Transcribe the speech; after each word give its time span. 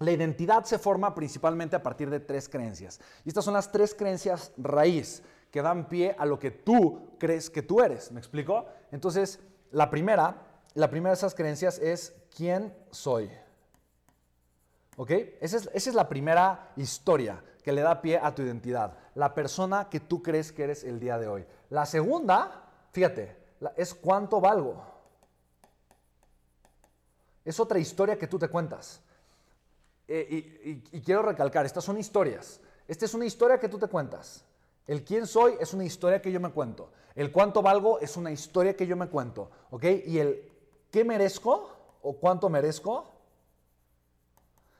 La 0.00 0.12
identidad 0.12 0.64
se 0.64 0.78
forma 0.78 1.14
principalmente 1.14 1.76
a 1.76 1.82
partir 1.82 2.08
de 2.08 2.20
tres 2.20 2.48
creencias. 2.48 3.00
Y 3.22 3.28
estas 3.28 3.44
son 3.44 3.52
las 3.52 3.70
tres 3.70 3.94
creencias 3.94 4.50
raíz 4.56 5.22
que 5.50 5.60
dan 5.60 5.88
pie 5.88 6.16
a 6.18 6.24
lo 6.24 6.38
que 6.38 6.50
tú 6.50 7.10
crees 7.18 7.50
que 7.50 7.60
tú 7.60 7.82
eres. 7.82 8.10
¿Me 8.10 8.18
explico? 8.18 8.64
Entonces, 8.92 9.40
la 9.70 9.90
primera, 9.90 10.46
la 10.72 10.88
primera 10.88 11.10
de 11.10 11.18
esas 11.18 11.34
creencias 11.34 11.78
es 11.78 12.14
quién 12.34 12.74
soy. 12.90 13.30
¿Ok? 14.96 15.10
Esa 15.40 15.68
es, 15.74 15.94
la 15.94 16.08
primera 16.08 16.72
historia 16.76 17.44
que 17.62 17.72
le 17.72 17.82
da 17.82 18.00
pie 18.00 18.18
a 18.22 18.34
tu 18.34 18.40
identidad. 18.40 18.96
La 19.14 19.34
persona 19.34 19.90
que 19.90 20.00
tú 20.00 20.22
crees 20.22 20.50
que 20.50 20.64
eres 20.64 20.82
el 20.82 20.98
día 20.98 21.18
de 21.18 21.28
hoy. 21.28 21.44
La 21.68 21.84
segunda, 21.84 22.64
fíjate, 22.92 23.36
es 23.76 23.92
cuánto 23.92 24.40
valgo. 24.40 24.82
Es 27.44 27.60
otra 27.60 27.78
historia 27.78 28.18
que 28.18 28.26
tú 28.26 28.38
te 28.38 28.48
cuentas. 28.48 29.02
Eh, 30.12 30.82
y, 30.90 31.00
quiero 31.02 31.22
recalcar, 31.22 31.64
estas 31.64 31.84
son 31.84 31.96
historias. 31.96 32.60
Esta 32.88 33.04
es 33.04 33.14
una 33.14 33.26
historia 33.26 33.60
que 33.60 33.68
tú 33.68 33.78
te 33.78 33.86
cuentas. 33.86 34.44
El 34.84 35.04
quién 35.04 35.24
soy 35.24 35.54
es 35.60 35.72
una 35.72 35.84
historia 35.84 36.20
que 36.20 36.32
yo 36.32 36.40
me 36.40 36.50
cuento. 36.50 36.90
El 37.14 37.30
cuánto 37.30 37.62
valgo 37.62 38.00
es 38.00 38.16
una 38.16 38.32
historia 38.32 38.74
que 38.74 38.88
yo 38.88 38.96
me 38.96 39.08
cuento. 39.08 39.52
¿Ok? 39.70 39.84
Y 40.06 40.18
el 40.18 40.50
qué 40.90 41.04
merezco 41.04 41.70
o 42.02 42.14
cuánto 42.14 42.48
merezco 42.48 43.12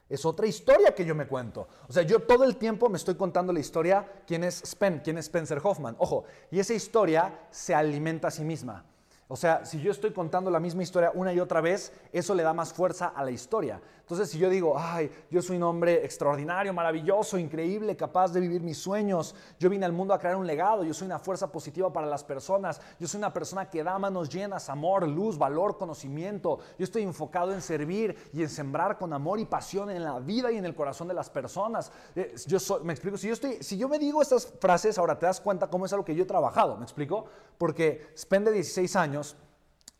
es 0.08 0.24
otra 0.24 0.48
historia 0.48 0.96
que 0.96 1.04
yo 1.04 1.14
me 1.14 1.28
cuento. 1.28 1.68
O 1.88 1.92
sea, 1.92 2.02
yo 2.02 2.18
todo 2.24 2.42
el 2.42 2.56
tiempo 2.56 2.88
me 2.88 2.96
estoy 2.96 3.14
contando 3.14 3.52
la 3.52 3.60
historia 3.60 4.24
quién 4.26 4.42
es 4.42 4.62
Spen, 4.66 5.00
quién 5.04 5.16
es 5.16 5.26
Spencer 5.26 5.60
Hoffman. 5.62 5.94
Ojo, 6.00 6.24
y 6.50 6.58
esa 6.58 6.74
historia 6.74 7.46
se 7.52 7.72
alimenta 7.72 8.26
a 8.26 8.30
sí 8.32 8.42
misma. 8.42 8.84
O 9.32 9.36
sea, 9.36 9.64
si 9.64 9.80
yo 9.80 9.92
estoy 9.92 10.10
contando 10.10 10.50
la 10.50 10.58
misma 10.58 10.82
historia 10.82 11.12
una 11.14 11.32
y 11.32 11.38
otra 11.38 11.60
vez, 11.60 11.92
eso 12.12 12.34
le 12.34 12.42
da 12.42 12.52
más 12.52 12.72
fuerza 12.72 13.06
a 13.06 13.22
la 13.22 13.30
historia. 13.30 13.80
Entonces, 14.10 14.30
si 14.30 14.38
yo 14.38 14.50
digo, 14.50 14.74
ay, 14.76 15.08
yo 15.30 15.40
soy 15.40 15.56
un 15.56 15.62
hombre 15.62 16.04
extraordinario, 16.04 16.74
maravilloso, 16.74 17.38
increíble, 17.38 17.96
capaz 17.96 18.32
de 18.32 18.40
vivir 18.40 18.60
mis 18.60 18.76
sueños, 18.76 19.36
yo 19.60 19.70
vine 19.70 19.86
al 19.86 19.92
mundo 19.92 20.12
a 20.12 20.18
crear 20.18 20.34
un 20.34 20.48
legado, 20.48 20.82
yo 20.82 20.92
soy 20.92 21.06
una 21.06 21.20
fuerza 21.20 21.52
positiva 21.52 21.92
para 21.92 22.08
las 22.08 22.24
personas, 22.24 22.80
yo 22.98 23.06
soy 23.06 23.18
una 23.18 23.32
persona 23.32 23.70
que 23.70 23.84
da 23.84 23.96
manos 24.00 24.28
llenas, 24.28 24.68
amor, 24.68 25.06
luz, 25.06 25.38
valor, 25.38 25.78
conocimiento, 25.78 26.58
yo 26.76 26.82
estoy 26.82 27.04
enfocado 27.04 27.52
en 27.52 27.62
servir 27.62 28.16
y 28.32 28.42
en 28.42 28.48
sembrar 28.48 28.98
con 28.98 29.12
amor 29.12 29.38
y 29.38 29.44
pasión 29.44 29.90
en 29.90 30.02
la 30.02 30.18
vida 30.18 30.50
y 30.50 30.56
en 30.56 30.64
el 30.64 30.74
corazón 30.74 31.06
de 31.06 31.14
las 31.14 31.30
personas. 31.30 31.92
Eh, 32.16 32.34
yo 32.48 32.58
soy, 32.58 32.82
me 32.82 32.92
explico, 32.92 33.16
si 33.16 33.28
yo, 33.28 33.34
estoy, 33.34 33.62
si 33.62 33.78
yo 33.78 33.88
me 33.88 34.00
digo 34.00 34.22
estas 34.22 34.44
frases, 34.58 34.98
ahora 34.98 35.16
te 35.20 35.26
das 35.26 35.40
cuenta 35.40 35.68
cómo 35.68 35.86
es 35.86 35.92
algo 35.92 36.04
que 36.04 36.16
yo 36.16 36.24
he 36.24 36.26
trabajado, 36.26 36.76
¿me 36.76 36.82
explico? 36.82 37.26
Porque 37.56 38.08
spende 38.18 38.50
16 38.50 38.96
años 38.96 39.36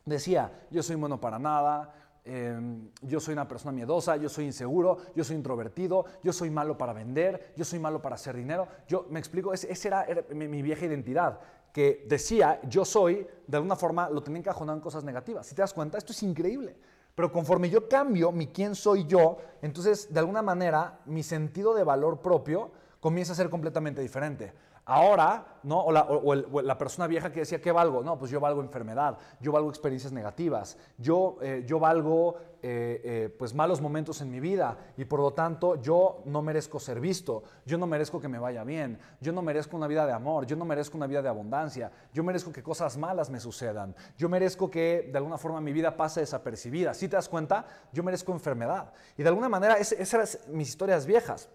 decía, 0.05 0.67
yo 0.73 0.83
soy 0.83 0.97
bueno 0.97 1.21
para 1.21 1.39
nada, 1.39 1.95
em, 2.25 2.91
yo 3.03 3.21
soy 3.21 3.33
una 3.33 3.49
persona 3.49 3.73
miedosa, 3.73 4.17
yo 4.17 4.29
soy 4.29 4.47
inseguro, 4.47 4.99
yo 5.15 5.25
soy 5.25 5.37
introvertido, 5.37 6.05
yo 6.23 6.33
soy 6.33 6.51
malo 6.51 6.77
para 6.77 6.93
vender, 6.93 7.53
yo 7.57 7.65
soy 7.65 7.79
malo 7.79 8.03
para 8.03 8.15
hacer 8.15 8.37
dinero. 8.37 8.69
Yo 8.89 9.07
me 9.11 9.19
explico, 9.19 9.53
esa 9.53 9.87
era, 9.87 10.25
mi, 10.35 10.63
vieja 10.63 10.87
identidad, 10.87 11.41
que 11.73 12.07
decía, 12.09 12.61
yo 12.69 12.85
soy, 12.85 13.27
de 13.47 13.57
alguna 13.57 13.77
forma 13.77 14.11
lo 14.11 14.23
tenía 14.23 14.41
encajonado 14.41 14.77
en 14.77 14.83
cosas 14.83 15.05
negativas. 15.05 15.47
Si 15.47 15.55
te 15.55 15.63
das 15.63 15.73
cuenta, 15.73 15.99
esto 15.99 16.13
es 16.13 16.23
increíble. 16.23 16.77
Pero 17.15 17.33
conforme 17.33 17.69
yo 17.69 17.89
cambio 17.89 18.33
mi 18.33 18.49
quién 18.49 18.75
soy 18.75 19.07
yo, 19.07 19.39
entonces 19.63 20.13
de 20.13 20.21
alguna 20.21 20.43
manera 20.43 21.01
mi 21.07 21.23
sentido 21.23 21.75
de 21.75 21.85
valor 21.85 22.21
propio 22.21 22.71
comienza 23.01 23.33
a 23.33 23.37
ser 23.37 23.51
completamente 23.51 24.01
diferente. 24.01 24.53
Ahora. 24.91 25.47
O 25.69 25.93
la, 26.63 26.79
persona 26.79 27.07
vieja 27.07 27.31
que 27.31 27.41
decía, 27.41 27.61
¿qué 27.61 27.71
valgo? 27.71 28.03
No, 28.03 28.19
pues 28.19 28.31
yo 28.31 28.41
valgo 28.41 28.63
enfermedad, 28.63 29.19
yo 29.41 29.53
valgo 29.53 29.69
experiencias 29.69 30.11
negativas, 30.11 30.79
yo, 30.97 31.37
eh, 31.43 31.67
valgo 31.79 32.37
eh, 32.63 33.01
eh, 33.05 33.37
pues 33.39 33.53
malos 33.53 33.83
momentos 33.83 34.23
en 34.23 34.31
mi 34.31 34.41
vida 34.41 34.79
y 34.97 35.05
por 35.05 35.21
lo 35.21 35.35
tanto 35.35 35.77
yo 35.77 36.23
no 36.25 36.41
merezco 36.41 36.81
ser 36.81 36.99
visto, 36.99 37.43
yo 37.67 37.77
no 37.77 37.87
merezco 37.87 38.19
que 38.19 38.29
me 38.29 38.39
vaya 38.39 38.65
bien, 38.65 38.99
yo 39.21 39.33
no 39.35 39.43
merezco 39.43 39.77
una 39.77 39.87
vida 39.87 40.07
de 40.07 40.13
amor, 40.13 40.47
yo 40.47 40.57
no 40.57 40.65
merezco 40.65 40.97
una 40.97 41.07
vida 41.07 41.21
de 41.21 41.29
abundancia, 41.29 41.93
yo 42.15 42.25
merezco 42.25 42.51
que 42.51 42.63
cosas 42.63 42.97
malas 42.97 43.29
me 43.29 43.39
sucedan, 43.39 43.95
yo 44.17 44.31
merezco 44.31 44.71
que 44.71 45.11
de 45.13 45.19
alguna 45.19 45.37
forma 45.37 45.61
mi 45.61 45.75
vida 45.75 45.95
pase 45.95 46.21
desapercibida. 46.21 46.95
Si 46.95 47.07
te 47.07 47.17
das 47.17 47.29
cuenta, 47.29 47.67
yo 47.93 48.03
merezco 48.03 48.33
enfermedad. 48.33 48.95
Y 49.19 49.23
de 49.23 49.29
alguna 49.29 49.51
manera 49.51 49.75
esas 49.75 50.15
eran 50.15 50.57
mis 50.57 50.71
historias 50.71 51.05
viejas. 51.05 51.51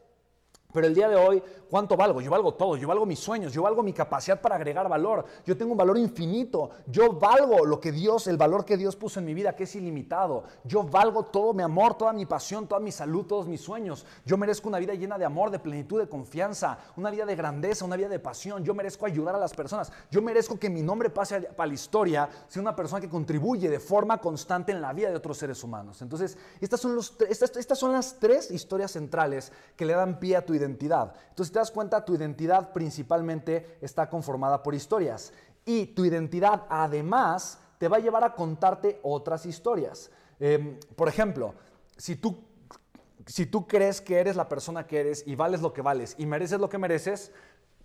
Pero 0.76 0.88
el 0.88 0.94
día 0.94 1.08
de 1.08 1.16
hoy, 1.16 1.42
¿cuánto 1.70 1.96
valgo? 1.96 2.20
Yo 2.20 2.30
valgo 2.30 2.54
todo, 2.54 2.76
yo 2.76 2.86
valgo 2.86 3.06
mis 3.06 3.18
sueños, 3.18 3.54
yo 3.54 3.64
valgo 3.64 3.82
mi 3.82 3.94
capacidad 3.94 4.42
para 4.42 4.56
agregar 4.56 4.90
valor, 4.90 5.24
yo 5.46 5.56
tengo 5.56 5.72
un 5.72 5.78
valor 5.78 5.98
infinito, 5.98 6.70
yo 6.88 7.14
valgo 7.14 7.66
lo 7.66 7.80
que 7.80 7.94
Dios, 7.94 8.28
el 8.28 8.36
valor 8.36 8.66
que 8.66 8.76
Dios 8.76 8.98
puso 8.98 9.22
en 9.22 9.26
mi 9.26 9.34
vida, 9.34 9.56
que 9.56 9.64
es 9.64 9.74
ilimitado, 9.76 10.44
yo 10.66 10.84
valgo 10.84 11.28
todo 11.28 11.54
mi 11.54 11.64
amor, 11.64 11.98
toda 11.98 12.12
mi 12.12 12.26
pasión, 12.26 12.68
toda 12.68 12.82
mi 12.82 12.92
salud, 12.92 13.26
todos 13.26 13.48
mis 13.48 13.62
sueños, 13.62 14.06
yo 14.26 14.38
merezco 14.38 14.68
una 14.68 14.78
vida 14.78 14.94
llena 14.96 15.18
de 15.18 15.24
amor, 15.24 15.50
de 15.50 15.60
plenitud, 15.60 15.98
de 15.98 16.10
confianza, 16.10 16.78
una 16.98 17.10
vida 17.10 17.26
de 17.26 17.38
grandeza, 17.38 17.86
una 17.86 17.96
vida 17.96 18.10
de 18.10 18.20
pasión, 18.20 18.66
yo 18.66 18.74
merezco 18.74 19.06
ayudar 19.06 19.34
a 19.34 19.40
las 19.40 19.54
personas, 19.54 19.94
yo 20.12 20.22
merezco 20.22 20.60
que 20.60 20.70
mi 20.70 20.82
nombre 20.82 21.10
pase 21.10 21.40
para 21.40 21.68
la 21.68 21.74
historia, 21.74 22.30
sea 22.50 22.62
una 22.62 22.76
persona 22.76 23.00
que 23.00 23.08
contribuye 23.08 23.70
de 23.70 23.80
forma 23.80 24.18
constante 24.18 24.74
en 24.74 24.82
la 24.82 24.92
vida 24.92 25.10
de 25.10 25.16
otros 25.16 25.38
seres 25.38 25.64
humanos. 25.64 26.02
Entonces, 26.02 26.38
estas 26.60 26.82
son, 26.82 26.96
los, 26.96 27.16
estas, 27.30 27.56
estas 27.56 27.80
son 27.80 27.94
las 27.94 28.20
tres 28.20 28.52
historias 28.52 28.92
centrales 28.92 29.54
que 29.78 29.86
le 29.86 29.94
dan 29.94 30.20
pie 30.20 30.36
a 30.36 30.46
tu 30.46 30.54
identidad 30.54 30.65
identidad. 30.66 31.14
Entonces, 31.30 31.48
si 31.48 31.54
te 31.54 31.60
das 31.60 31.72
cuenta, 31.72 32.04
tu 32.04 32.16
identidad 32.16 32.74
principalmente 32.74 33.78
está 33.82 34.10
conformada 34.10 34.62
por 34.62 34.76
historias. 34.76 35.32
Y 35.64 35.88
tu 35.88 36.06
identidad, 36.06 36.64
además, 36.70 37.60
te 37.78 37.88
va 37.88 37.98
a 37.98 38.00
llevar 38.00 38.24
a 38.24 38.34
contarte 38.34 39.00
otras 39.04 39.46
historias. 39.46 40.12
Em, 40.40 40.80
por 40.96 41.08
ejemplo, 41.08 41.54
si 41.98 42.16
tú, 42.16 42.44
si 43.26 43.46
tú 43.46 43.68
crees 43.68 44.02
que 44.02 44.20
eres 44.20 44.36
la 44.36 44.50
persona 44.50 44.86
que 44.86 45.00
eres 45.00 45.24
y 45.26 45.36
vales 45.36 45.62
lo 45.62 45.74
que 45.74 45.82
vales 45.82 46.16
y 46.18 46.26
mereces 46.26 46.60
lo 46.60 46.70
que 46.70 46.78
mereces, 46.78 47.32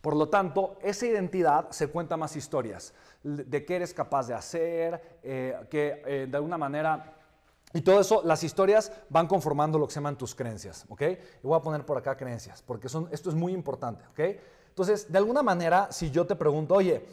por 0.00 0.16
lo 0.16 0.28
tanto, 0.28 0.78
esa 0.82 1.06
identidad 1.06 1.70
se 1.70 1.88
cuenta 1.88 2.16
más 2.16 2.34
historias 2.34 2.94
de 3.22 3.64
qué 3.66 3.76
eres 3.76 3.92
capaz 3.92 4.26
de 4.28 4.34
hacer, 4.34 5.18
eh, 5.22 5.54
que 5.68 6.02
eh, 6.06 6.26
de 6.28 6.36
alguna 6.36 6.56
manera 6.56 7.19
y 7.72 7.82
todo 7.82 8.00
eso, 8.00 8.22
las 8.24 8.42
historias 8.42 8.92
van 9.08 9.28
conformando 9.28 9.78
lo 9.78 9.86
que 9.86 9.92
se 9.92 10.00
llaman 10.00 10.18
tus 10.18 10.34
creencias, 10.34 10.84
¿ok? 10.88 11.02
Voy 11.42 11.56
a 11.56 11.62
poner 11.62 11.86
por 11.86 11.96
acá 11.96 12.16
creencias, 12.16 12.62
porque 12.62 12.88
son, 12.88 13.08
esto 13.12 13.30
es 13.30 13.36
muy 13.36 13.52
importante, 13.52 14.04
¿ok? 14.08 14.20
Entonces, 14.68 15.10
de 15.10 15.18
alguna 15.18 15.42
manera, 15.42 15.90
si 15.92 16.10
yo 16.10 16.26
te 16.26 16.34
pregunto, 16.34 16.74
oye, 16.74 17.06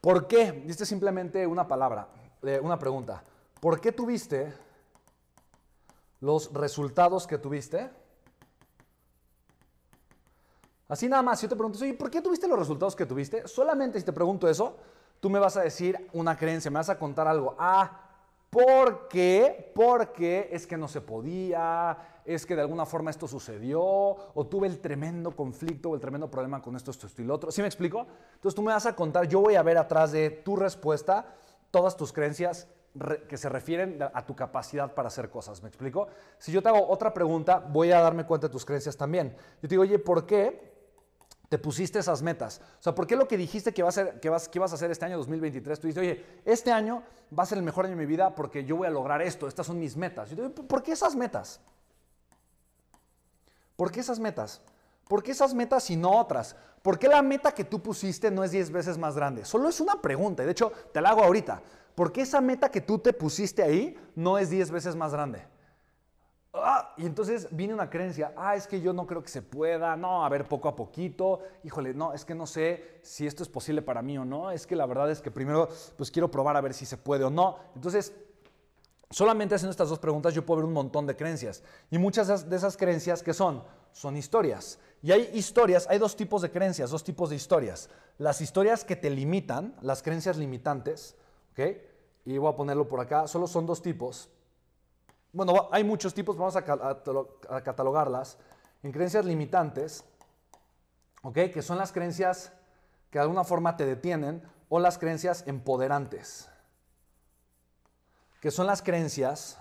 ¿por 0.00 0.26
qué? 0.26 0.52
Diste 0.52 0.86
simplemente 0.86 1.46
una 1.46 1.68
palabra, 1.68 2.08
eh, 2.42 2.58
una 2.62 2.78
pregunta. 2.78 3.22
¿Por 3.60 3.80
qué 3.80 3.92
tuviste 3.92 4.54
los 6.20 6.52
resultados 6.54 7.26
que 7.26 7.36
tuviste? 7.36 7.90
Así 10.88 11.06
nada 11.06 11.22
más, 11.22 11.38
si 11.38 11.44
yo 11.44 11.50
te 11.50 11.56
pregunto, 11.56 11.78
oye, 11.82 11.92
¿por 11.92 12.10
qué 12.10 12.22
tuviste 12.22 12.48
los 12.48 12.58
resultados 12.58 12.96
que 12.96 13.04
tuviste? 13.04 13.46
Solamente 13.46 13.98
si 13.98 14.06
te 14.06 14.12
pregunto 14.14 14.48
eso, 14.48 14.78
tú 15.20 15.28
me 15.28 15.38
vas 15.38 15.58
a 15.58 15.60
decir 15.60 16.08
una 16.14 16.34
creencia, 16.34 16.70
me 16.70 16.78
vas 16.78 16.88
a 16.88 16.98
contar 16.98 17.28
algo. 17.28 17.54
Ah, 17.58 18.07
¿Por 18.50 19.08
qué? 19.08 19.72
Porque 19.74 20.48
es 20.50 20.66
que 20.66 20.78
no 20.78 20.88
se 20.88 21.02
podía, 21.02 22.20
es 22.24 22.46
que 22.46 22.56
de 22.56 22.62
alguna 22.62 22.86
forma 22.86 23.10
esto 23.10 23.28
sucedió, 23.28 23.80
o 23.82 24.46
tuve 24.48 24.66
el 24.66 24.80
tremendo 24.80 25.36
conflicto 25.36 25.90
o 25.90 25.94
el 25.94 26.00
tremendo 26.00 26.30
problema 26.30 26.62
con 26.62 26.74
esto, 26.74 26.90
esto, 26.90 27.06
esto 27.06 27.20
y 27.20 27.26
lo 27.26 27.34
otro. 27.34 27.50
¿Sí 27.50 27.60
me 27.60 27.68
explico? 27.68 28.06
Entonces 28.34 28.54
tú 28.54 28.62
me 28.62 28.72
vas 28.72 28.86
a 28.86 28.96
contar, 28.96 29.28
yo 29.28 29.40
voy 29.40 29.56
a 29.56 29.62
ver 29.62 29.76
atrás 29.76 30.12
de 30.12 30.30
tu 30.30 30.56
respuesta 30.56 31.26
todas 31.70 31.96
tus 31.96 32.12
creencias 32.12 32.68
que 33.28 33.36
se 33.36 33.48
refieren 33.48 34.02
a 34.02 34.26
tu 34.26 34.34
capacidad 34.34 34.94
para 34.94 35.08
hacer 35.08 35.30
cosas. 35.30 35.62
¿Me 35.62 35.68
explico? 35.68 36.08
Si 36.38 36.50
yo 36.50 36.62
te 36.62 36.68
hago 36.68 36.88
otra 36.88 37.12
pregunta, 37.12 37.58
voy 37.58 37.92
a 37.92 38.00
darme 38.00 38.24
cuenta 38.24 38.48
de 38.48 38.52
tus 38.52 38.64
creencias 38.64 38.96
también. 38.96 39.36
Yo 39.62 39.68
te 39.68 39.68
digo, 39.68 39.82
oye, 39.82 39.98
¿por 39.98 40.26
qué 40.26 40.67
te 41.48 41.58
pusiste 41.58 41.98
esas 41.98 42.22
metas. 42.22 42.60
O 42.78 42.82
sea, 42.82 42.94
¿por 42.94 43.06
qué 43.06 43.16
lo 43.16 43.26
que 43.26 43.36
dijiste 43.36 43.72
que, 43.72 43.82
va 43.82 43.88
a 43.88 43.92
ser, 43.92 44.20
que, 44.20 44.28
vas, 44.28 44.48
a 44.72 44.74
hacer 44.74 44.90
este 44.90 45.04
año 45.06 45.16
2023? 45.16 45.80
Tú 45.80 45.86
dices, 45.86 46.00
oye, 46.00 46.24
este 46.44 46.70
año 46.70 47.02
va 47.36 47.44
a 47.44 47.46
ser 47.46 47.58
el 47.58 47.64
mejor 47.64 47.86
año 47.86 47.96
de 47.96 48.00
mi 48.00 48.06
vida 48.06 48.34
porque 48.34 48.64
yo 48.64 48.76
voy 48.76 48.86
a 48.86 48.90
lograr 48.90 49.22
esto, 49.22 49.48
estas 49.48 49.66
son 49.66 49.78
mis 49.78 49.96
metas. 49.96 50.30
Yo 50.30 50.36
digo, 50.36 50.50
¿por 50.50 50.82
qué 50.82 50.92
esas 50.92 51.16
metas? 51.16 51.60
¿Por 53.76 53.90
qué 53.90 54.00
esas 54.00 54.18
metas? 54.18 54.60
¿Por 55.08 55.22
qué 55.22 55.30
esas 55.30 55.54
metas 55.54 55.88
y 55.90 55.96
no 55.96 56.18
otras? 56.18 56.54
¿Por 56.82 56.98
qué 56.98 57.08
la 57.08 57.22
meta 57.22 57.52
que 57.52 57.64
tú 57.64 57.80
pusiste 57.80 58.30
no 58.30 58.44
es 58.44 58.50
10 58.50 58.70
veces 58.70 58.98
más 58.98 59.16
grande? 59.16 59.44
Solo 59.44 59.68
es 59.68 59.80
una 59.80 60.00
pregunta, 60.02 60.42
y 60.42 60.46
de 60.46 60.52
hecho 60.52 60.72
te 60.92 61.00
la 61.00 61.10
hago 61.10 61.24
ahorita. 61.24 61.62
¿Por 61.94 62.12
qué 62.12 62.22
esa 62.22 62.40
meta 62.40 62.70
que 62.70 62.80
tú 62.80 62.98
te 62.98 63.12
pusiste 63.12 63.62
ahí 63.62 63.96
no 64.14 64.38
es 64.38 64.50
10 64.50 64.70
veces 64.70 64.94
más 64.94 65.12
grande? 65.12 65.42
Ah, 66.54 66.94
y 66.96 67.04
entonces 67.04 67.46
viene 67.50 67.74
una 67.74 67.90
creencia, 67.90 68.32
ah, 68.36 68.56
es 68.56 68.66
que 68.66 68.80
yo 68.80 68.92
no 68.92 69.06
creo 69.06 69.22
que 69.22 69.28
se 69.28 69.42
pueda, 69.42 69.96
no, 69.96 70.24
a 70.24 70.28
ver, 70.30 70.46
poco 70.46 70.68
a 70.68 70.74
poquito, 70.74 71.40
híjole, 71.62 71.92
no, 71.92 72.14
es 72.14 72.24
que 72.24 72.34
no 72.34 72.46
sé 72.46 73.00
si 73.02 73.26
esto 73.26 73.42
es 73.42 73.48
posible 73.50 73.82
para 73.82 74.00
mí 74.00 74.16
o 74.16 74.24
no, 74.24 74.50
es 74.50 74.66
que 74.66 74.74
la 74.74 74.86
verdad 74.86 75.10
es 75.10 75.20
que 75.20 75.30
primero 75.30 75.68
pues 75.96 76.10
quiero 76.10 76.30
probar 76.30 76.56
a 76.56 76.62
ver 76.62 76.72
si 76.72 76.86
se 76.86 76.96
puede 76.96 77.24
o 77.24 77.30
no. 77.30 77.58
Entonces, 77.74 78.14
solamente 79.10 79.54
haciendo 79.54 79.72
estas 79.72 79.90
dos 79.90 79.98
preguntas 79.98 80.34
yo 80.34 80.44
puedo 80.44 80.60
ver 80.60 80.66
un 80.66 80.72
montón 80.72 81.06
de 81.06 81.16
creencias. 81.16 81.62
Y 81.90 81.98
muchas 81.98 82.48
de 82.48 82.56
esas 82.56 82.76
creencias, 82.78 83.22
¿qué 83.22 83.34
son? 83.34 83.62
Son 83.92 84.16
historias. 84.16 84.78
Y 85.02 85.12
hay 85.12 85.30
historias, 85.34 85.86
hay 85.90 85.98
dos 85.98 86.16
tipos 86.16 86.40
de 86.40 86.50
creencias, 86.50 86.90
dos 86.90 87.04
tipos 87.04 87.28
de 87.28 87.36
historias. 87.36 87.90
Las 88.16 88.40
historias 88.40 88.84
que 88.84 88.96
te 88.96 89.10
limitan, 89.10 89.76
las 89.82 90.02
creencias 90.02 90.38
limitantes, 90.38 91.14
¿ok? 91.52 91.76
Y 92.24 92.38
voy 92.38 92.50
a 92.50 92.56
ponerlo 92.56 92.88
por 92.88 93.00
acá, 93.00 93.28
solo 93.28 93.46
son 93.46 93.66
dos 93.66 93.82
tipos 93.82 94.30
Bueno, 95.32 95.68
hay 95.72 95.84
muchos 95.84 96.14
tipos, 96.14 96.36
vamos 96.36 96.56
a, 96.56 96.64
catalogarlas. 97.62 98.38
En 98.82 98.92
creencias 98.92 99.24
limitantes, 99.24 100.04
¿ok? 101.22 101.34
Que 101.52 101.62
son 101.62 101.78
las 101.78 101.92
creencias 101.92 102.52
que 103.10 103.18
de 103.18 103.22
alguna 103.22 103.44
forma 103.44 103.76
te 103.76 103.84
detienen 103.84 104.42
o 104.68 104.78
las 104.78 104.98
creencias 104.98 105.44
empoderantes, 105.46 106.48
que 108.40 108.50
son 108.50 108.66
las 108.66 108.82
creencias, 108.82 109.58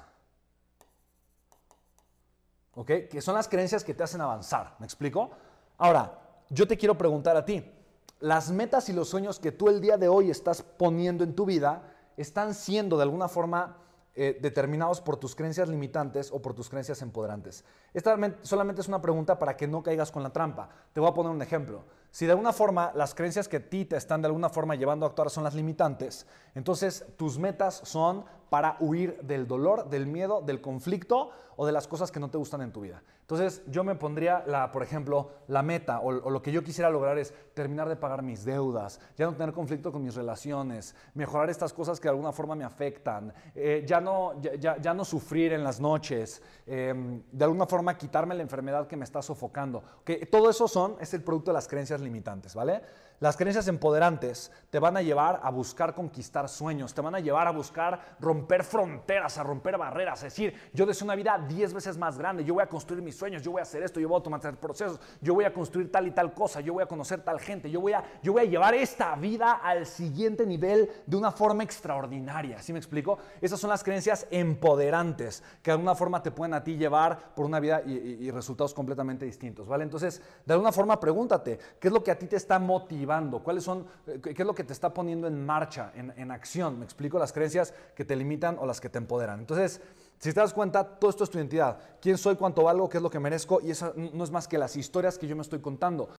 ¿ok? 2.75 2.91
Que 3.09 3.21
son 3.21 3.35
las 3.35 3.47
creencias 3.47 3.83
que 3.83 3.93
te 3.93 4.03
hacen 4.03 4.21
avanzar, 4.21 4.75
¿me 4.79 4.85
explico? 4.85 5.31
Ahora, 5.77 6.19
yo 6.49 6.67
te 6.67 6.77
quiero 6.77 6.97
preguntar 6.97 7.35
a 7.35 7.45
ti, 7.45 7.73
las 8.19 8.51
metas 8.51 8.89
y 8.89 8.93
los 8.93 9.09
sueños 9.09 9.39
que 9.39 9.51
tú 9.51 9.69
el 9.69 9.81
día 9.81 9.97
de 9.97 10.07
hoy 10.07 10.29
estás 10.29 10.61
poniendo 10.61 11.23
en 11.23 11.35
tu 11.35 11.45
vida 11.45 11.93
están 12.17 12.53
siendo 12.53 12.97
de 12.97 13.03
alguna 13.03 13.27
forma 13.27 13.77
eh, 14.19 14.35
determinados 14.41 14.99
por 14.99 15.17
tus 15.17 15.35
creencias 15.35 15.69
limitantes 15.69 16.31
o 16.31 16.41
por 16.41 16.55
tus 16.55 16.69
creencias 16.69 17.03
empoderantes. 17.03 17.63
Esta 17.93 18.17
solamente 18.41 18.81
es 18.81 18.87
una 18.87 18.99
pregunta 18.99 19.37
para 19.37 19.55
que 19.55 19.67
no 19.67 19.83
caigas 19.83 20.11
con 20.11 20.23
la 20.23 20.31
trampa. 20.33 20.69
Te 20.91 20.99
voy 20.99 21.07
a 21.07 21.13
poner 21.13 21.31
un 21.31 21.41
ejemplo. 21.43 21.83
Si 22.09 22.25
de 22.25 22.31
alguna 22.31 22.51
forma 22.51 22.91
las 22.95 23.13
creencias 23.13 23.47
que 23.47 23.57
a 23.57 23.69
ti 23.69 23.85
te 23.85 23.95
están 23.95 24.23
de 24.23 24.25
alguna 24.25 24.49
forma 24.49 24.73
llevando 24.73 25.05
a 25.05 25.09
actuar 25.09 25.29
son 25.29 25.43
las 25.43 25.53
limitantes, 25.53 26.25
entonces 26.55 27.05
tus 27.15 27.37
metas 27.37 27.79
son 27.83 28.25
para 28.49 28.77
huir 28.79 29.19
del 29.21 29.47
dolor, 29.47 29.89
del 29.89 30.07
miedo, 30.07 30.41
del 30.41 30.61
conflicto 30.61 31.31
o 31.57 31.65
de 31.65 31.71
las 31.71 31.87
cosas 31.87 32.11
que 32.11 32.19
no 32.19 32.29
te 32.29 32.37
gustan 32.37 32.61
en 32.61 32.71
tu 32.71 32.81
vida. 32.81 33.01
Entonces 33.21 33.61
yo 33.67 33.83
me 33.83 33.95
pondría, 33.95 34.45
por 34.71 34.83
ejemplo, 34.83 35.31
la 35.47 35.61
meta 35.61 35.99
o, 35.99 36.11
lo 36.13 36.41
que 36.41 36.53
yo 36.53 36.63
quisiera 36.63 36.89
lograr 36.89 37.17
es 37.17 37.33
terminar 37.53 37.89
de 37.89 37.97
pagar 37.97 38.21
mis 38.21 38.45
deudas, 38.45 39.01
ya 39.17 39.25
no 39.25 39.33
tener 39.33 39.53
conflicto 39.53 39.91
con 39.91 40.01
mis 40.01 40.15
relaciones, 40.15 40.95
mejorar 41.13 41.49
estas 41.49 41.73
cosas 41.73 41.99
que 41.99 42.05
de 42.05 42.11
alguna 42.11 42.31
forma 42.31 42.55
me 42.55 42.63
afectan, 42.63 43.33
eh, 43.53 43.83
ya, 43.85 43.99
no, 43.99 44.39
ya, 44.41 44.93
no 44.93 45.03
sufrir 45.03 45.51
en 45.51 45.61
las 45.61 45.81
noches, 45.81 46.41
em, 46.65 47.21
de 47.29 47.43
alguna 47.43 47.65
forma 47.65 47.97
quitarme 47.97 48.33
la 48.33 48.43
enfermedad 48.43 48.87
que 48.87 48.95
me 48.95 49.03
está 49.03 49.21
sofocando. 49.21 49.83
Que 50.05 50.25
todo 50.27 50.49
eso 50.49 50.69
son, 50.69 50.95
es 51.01 51.13
el 51.13 51.21
producto 51.21 51.51
de 51.51 51.55
las 51.55 51.67
creencias 51.67 51.99
limitantes, 51.99 52.55
¿vale? 52.55 52.81
Las 53.19 53.35
creencias 53.35 53.67
empoderantes 53.67 54.51
te 54.69 54.77
van 54.77 54.95
a 54.95 55.01
llevar 55.01 55.39
a 55.43 55.49
buscar 55.49 55.95
conquistar 55.95 56.47
sueños, 56.47 56.93
te 56.93 57.01
van 57.01 57.15
a 57.15 57.19
llevar 57.19 57.47
a 57.47 57.51
buscar 57.51 58.15
romper 58.19 58.36
fronteras, 58.63 59.37
a 59.37 59.43
romper 59.43 59.77
barreras, 59.77 60.19
es 60.23 60.33
decir, 60.33 60.53
yo 60.73 60.85
deseo 60.85 61.05
una 61.05 61.15
vida 61.15 61.37
10 61.47 61.73
veces 61.73 61.97
más 61.97 62.17
grande, 62.17 62.43
yo 62.43 62.53
voy 62.53 62.63
a 62.63 62.67
construir 62.67 63.01
mis 63.01 63.15
sueños, 63.15 63.41
yo 63.41 63.51
voy 63.51 63.59
a 63.59 63.63
hacer 63.63 63.83
esto, 63.83 63.99
yo 63.99 64.07
voy 64.07 64.15
a 64.15 64.17
automatizar 64.17 64.59
procesos, 64.59 64.99
yo 65.21 65.33
voy 65.33 65.45
a 65.45 65.53
construir 65.53 65.91
tal 65.91 66.07
y 66.07 66.11
tal 66.11 66.33
cosa, 66.33 66.61
yo 66.61 66.73
voy 66.73 66.83
a 66.83 66.87
conocer 66.87 67.21
tal 67.21 67.39
gente, 67.39 67.69
yo 67.69 67.81
voy 67.81 67.93
a, 67.93 68.03
yo 68.21 68.33
voy 68.33 68.43
a 68.43 68.45
llevar 68.45 68.73
esta 68.75 69.15
vida 69.15 69.53
al 69.53 69.85
siguiente 69.85 70.45
nivel 70.45 70.89
de 71.05 71.17
una 71.17 71.31
forma 71.31 71.63
extraordinaria, 71.63 72.61
¿sí 72.61 72.73
me 72.73 72.79
explico? 72.79 73.17
Esas 73.41 73.59
son 73.59 73.69
las 73.69 73.83
creencias 73.83 74.27
empoderantes 74.31 75.43
que 75.61 75.71
de 75.71 75.73
alguna 75.73 75.95
forma 75.95 76.21
te 76.21 76.31
pueden 76.31 76.53
a 76.53 76.63
ti 76.63 76.77
llevar 76.77 77.33
por 77.35 77.45
una 77.45 77.59
vida 77.59 77.81
y, 77.85 78.29
resultados 78.31 78.73
completamente 78.73 79.25
distintos, 79.25 79.67
¿vale? 79.67 79.83
Entonces, 79.83 80.21
de 80.45 80.53
alguna 80.53 80.71
forma 80.71 80.99
pregúntate, 80.99 81.57
¿qué 81.79 81.87
es 81.87 81.93
lo 81.93 82.03
que 82.03 82.11
a 82.11 82.19
ti 82.19 82.27
te 82.27 82.35
está 82.35 82.59
motivando? 82.59 83.41
¿Cuáles 83.41 83.63
son, 83.63 83.87
eh, 84.05 84.19
qué 84.21 84.35
es 84.37 84.45
lo 84.45 84.53
que 84.53 84.63
te 84.63 84.73
está 84.73 84.93
poniendo 84.93 85.27
en 85.27 85.45
marcha, 85.45 85.91
en, 85.95 86.31
acción? 86.31 86.77
Me 86.77 86.85
explico 86.85 87.17
las 87.17 87.31
creencias 87.31 87.73
que 87.95 88.05
te 88.05 88.15
limitan 88.27 88.57
o 88.59 88.65
las 88.65 88.81
que 88.81 88.89
te 88.89 88.97
empoderan. 88.97 89.39
Entonces, 89.39 89.81
si 90.19 90.33
te 90.33 90.39
das 90.39 90.53
cuenta, 90.53 90.83
todo 90.83 91.09
esto 91.09 91.23
es 91.23 91.29
tu 91.29 91.37
identidad. 91.37 91.77
¿Quién 92.01 92.17
soy, 92.17 92.35
cuánto 92.35 92.63
valgo, 92.63 92.89
qué 92.89 92.97
es 92.97 93.03
lo 93.03 93.09
que 93.09 93.19
merezco? 93.19 93.61
Y 93.61 93.71
eso 93.71 93.93
no 93.95 94.23
es 94.23 94.31
más 94.31 94.47
que 94.47 94.57
las 94.57 94.75
historias 94.75 95.17
que 95.17 95.27
yo 95.27 95.35
me 95.35 95.43
estoy 95.43 95.59
contando. 95.59 96.09